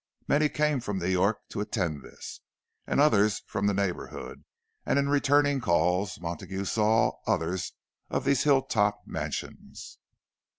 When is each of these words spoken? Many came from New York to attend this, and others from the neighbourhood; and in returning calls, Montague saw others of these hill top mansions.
Many 0.27 0.49
came 0.49 0.79
from 0.79 0.97
New 0.97 1.05
York 1.05 1.47
to 1.49 1.61
attend 1.61 2.01
this, 2.01 2.39
and 2.87 2.99
others 2.99 3.43
from 3.45 3.67
the 3.67 3.73
neighbourhood; 3.75 4.43
and 4.83 4.97
in 4.97 5.09
returning 5.09 5.61
calls, 5.61 6.19
Montague 6.19 6.65
saw 6.65 7.17
others 7.27 7.73
of 8.09 8.23
these 8.25 8.41
hill 8.41 8.63
top 8.63 9.03
mansions. 9.05 9.99